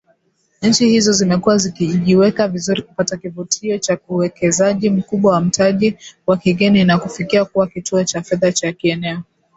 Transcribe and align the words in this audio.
Nchi 0.61 0.85
hizo 0.95 1.11
zimekuwa 1.11 1.57
zikijiweka 1.57 2.47
vizuri 2.47 2.81
kupata 2.81 3.17
kivutio 3.17 3.77
cha 3.77 3.97
uwekezaji 4.07 4.89
mkubwa 4.89 5.33
wa 5.33 5.41
mtaji 5.41 5.97
wa 6.27 6.37
kigeni 6.37 6.83
na 6.83 6.97
kufikia 6.97 7.45
kuwa 7.45 7.67
kituo 7.67 8.03
cha 8.03 8.21
fedha 8.21 8.51
cha 8.51 8.71
kieneo 8.71 9.19